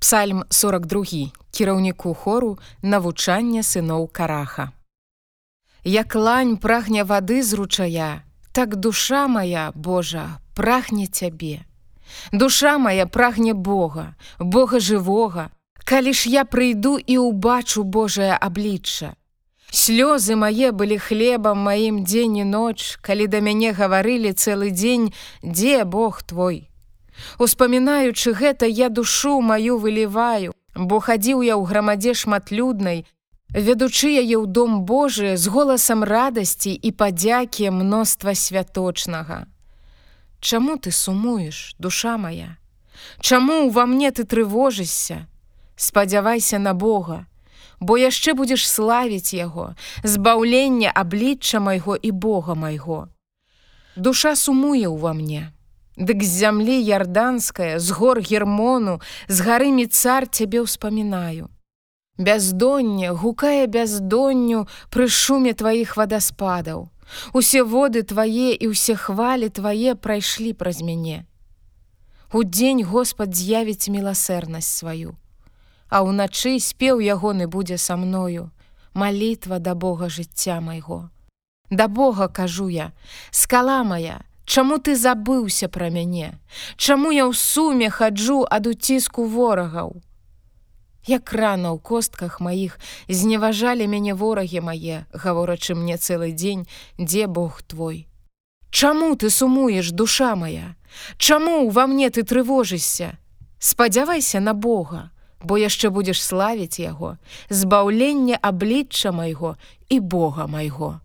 [0.00, 1.04] Псальм 42
[1.52, 4.72] кіраўніку хору навучання сыноў караха.
[5.84, 11.64] Як лань прагне вады з ручая, так душа моя, Божа, прагне цябе.
[12.32, 15.50] Душа моя прагне Бога, Бога жывога,
[15.84, 19.18] Калі ж я прыйду і ўбачу Божае аблічча.
[19.74, 25.12] Слёзы мае былі хлебам маім дзень і ноч, калі да мяне гаварылі цэлы дзень,
[25.42, 26.69] дзе Бог твой.
[27.38, 33.06] Успамінаючы гэта я душу маю выліваю, бо хадзіў я ў грамадзе шматлюднай,
[33.54, 39.46] вядучы яе ў дом Божы з голасам радасці і падзякі мноства святочнага.
[40.40, 42.56] Чаму ты сумуеш, душа моя?
[43.20, 45.26] Чаму ўва мне ты трывожышся?
[45.76, 47.26] Спадзявайся на Бога,
[47.80, 49.74] бо яшчэ будзеш славіць яго,
[50.04, 53.08] збаўлення аблічча майго і Бога майго.
[53.96, 55.52] Душа сумуе ўва мне.
[56.00, 61.52] Дык з зямлі ярданская, з гор гермону, з гарымі цар цябе ўспамінаю.
[62.16, 66.88] Бяздонне гукае бяздонню пры шуме тваіх вадаспадаў.
[67.36, 71.28] Усе воды твае і ўсе хвалі твае прайшлі праз мяне.
[72.32, 75.20] Удзень Господ з'явіць міласэрнасць сваю.
[75.92, 78.48] А ўначы спеў ягоны будзе са мною,
[78.94, 81.10] Малітва да Бога жыцця майго.
[81.68, 82.92] Да Бога кажу я,
[83.30, 86.34] скала моя, Чаму ты забыўся пра мяне?
[86.74, 89.92] Чаму я ў суме хаджу ад уціску ворагаў?
[91.06, 92.74] Як рана ў костках маіх
[93.06, 96.66] зневажалі мяне ворагі мае, гаворачы мне цэлы дзень,
[96.98, 98.10] дзе Бог твой.
[98.74, 100.74] Чаму ты сумуеш, душа моя?
[101.14, 103.22] Чаму ва мне ты трывожышся?
[103.62, 107.22] Спадзявайся на Бога, бо яшчэ будзеш славіць яго,
[107.54, 109.54] збаўленне аблічча майго
[109.86, 110.98] і Бога майго.